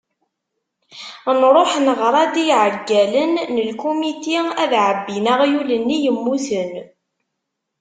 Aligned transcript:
Nruḥ 1.39 1.71
neɣra-d 1.85 2.35
i 2.43 2.45
iɛeggalen 2.51 3.33
n 3.53 3.55
lkumiti 3.69 4.37
ad 4.63 4.71
ɛebbin 4.87 5.25
aɣyul-nni 5.33 5.97
yemmuten. 6.03 6.73